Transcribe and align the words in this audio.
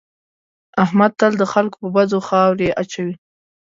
احمد 0.83 1.11
تل 1.19 1.33
د 1.37 1.43
خلکو 1.53 1.75
په 1.81 1.87
بدو 1.95 2.19
خاورې 2.27 2.67
اچوي. 2.81 3.15